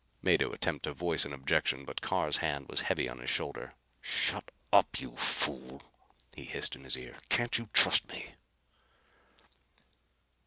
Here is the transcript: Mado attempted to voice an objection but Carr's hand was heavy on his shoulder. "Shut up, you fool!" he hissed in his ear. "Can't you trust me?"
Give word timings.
Mado 0.23 0.51
attempted 0.51 0.89
to 0.89 0.93
voice 0.95 1.25
an 1.25 1.31
objection 1.31 1.85
but 1.85 2.01
Carr's 2.01 2.37
hand 2.37 2.67
was 2.67 2.81
heavy 2.81 3.07
on 3.07 3.19
his 3.19 3.29
shoulder. 3.29 3.75
"Shut 4.01 4.49
up, 4.73 4.99
you 4.99 5.15
fool!" 5.15 5.79
he 6.35 6.43
hissed 6.45 6.75
in 6.75 6.85
his 6.85 6.97
ear. 6.97 7.19
"Can't 7.29 7.55
you 7.59 7.69
trust 7.71 8.09
me?" 8.09 8.33